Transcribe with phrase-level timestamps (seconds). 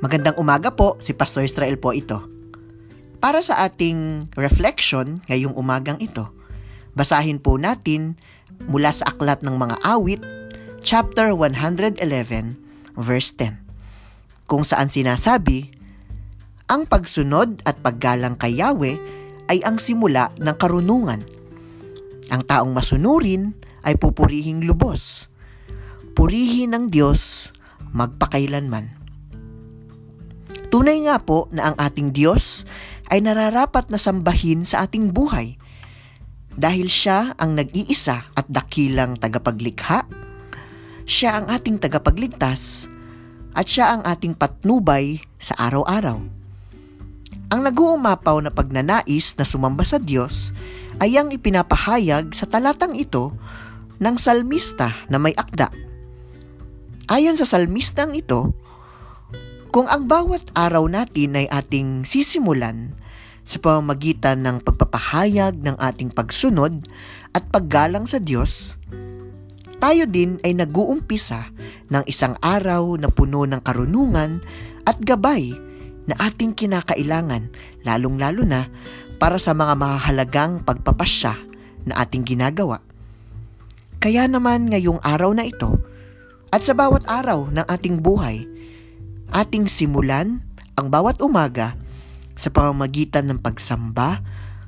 [0.00, 2.24] Magandang umaga po, si Pastor Israel po ito.
[3.20, 6.32] Para sa ating reflection ngayong umagang ito,
[6.96, 8.16] basahin po natin
[8.64, 10.24] mula sa Aklat ng Mga Awit,
[10.80, 12.00] chapter 111,
[12.96, 13.60] verse 10,
[14.48, 15.68] kung saan sinasabi,
[16.72, 18.96] Ang pagsunod at paggalang kay Yahweh
[19.52, 21.20] ay ang simula ng karunungan.
[22.32, 23.52] Ang taong masunurin
[23.84, 25.28] ay pupurihing lubos.
[26.16, 27.52] Purihin ng Diyos
[27.92, 28.99] magpakailanman.
[30.70, 32.62] Tunay nga po na ang ating Diyos
[33.10, 35.58] ay nararapat na sambahin sa ating buhay
[36.54, 40.06] dahil siya ang nag-iisa at dakilang tagapaglikha,
[41.06, 42.86] siya ang ating tagapagligtas,
[43.50, 46.22] at siya ang ating patnubay sa araw-araw.
[47.50, 50.54] Ang nag-uumapaw na pagnanais na sumamba sa Diyos
[51.02, 53.34] ay ang ipinapahayag sa talatang ito
[53.98, 55.66] ng salmista na may akda.
[57.10, 58.54] Ayon sa salmistang ito,
[59.70, 62.90] kung ang bawat araw natin ay ating sisimulan
[63.46, 66.90] sa pamamagitan ng pagpapahayag ng ating pagsunod
[67.30, 68.74] at paggalang sa Diyos,
[69.78, 71.54] tayo din ay nag-uumpisa
[71.86, 74.42] ng isang araw na puno ng karunungan
[74.84, 75.54] at gabay
[76.10, 77.54] na ating kinakailangan,
[77.86, 78.66] lalong-lalo na
[79.22, 81.38] para sa mga mahalagang pagpapasya
[81.86, 82.82] na ating ginagawa.
[84.02, 85.78] Kaya naman ngayong araw na ito,
[86.50, 88.42] at sa bawat araw ng ating buhay,
[89.30, 90.42] ating simulan
[90.74, 91.74] ang bawat umaga
[92.34, 94.22] sa pamamagitan ng pagsamba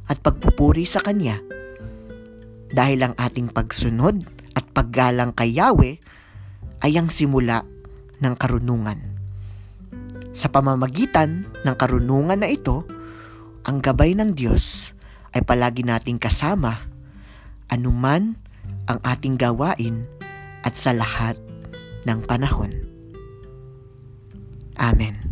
[0.07, 1.39] at pagpupuri sa Kanya.
[2.73, 4.25] Dahil ang ating pagsunod
[4.57, 5.97] at paggalang kay Yahweh
[6.83, 7.63] ay ang simula
[8.19, 8.99] ng karunungan.
[10.33, 12.89] Sa pamamagitan ng karunungan na ito,
[13.69, 14.97] ang gabay ng Diyos
[15.37, 16.93] ay palagi nating kasama
[17.73, 18.37] anuman
[18.85, 20.05] ang ating gawain
[20.61, 21.41] at sa lahat
[22.05, 22.82] ng panahon.
[24.77, 25.32] Amén.